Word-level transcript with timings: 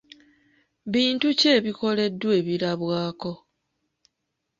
Bintu 0.93 1.27
ki 1.37 1.47
ebikoleddwa 1.57 2.31
ebirabwako? 2.39 3.31